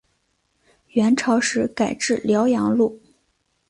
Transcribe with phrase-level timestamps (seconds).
[0.93, 2.99] 元朝时改置辽阳路。